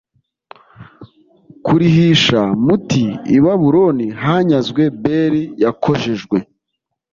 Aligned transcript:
kurihisha 1.65 2.41
muti 2.65 3.05
I 3.37 3.39
Babuloni 3.43 4.07
hanyazwe 4.23 4.81
Beli 5.01 5.43
yakojejwe 5.63 6.37